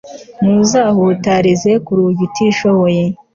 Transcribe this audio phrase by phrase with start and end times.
[0.41, 3.03] ntuzahutarize ku rugi utishoboye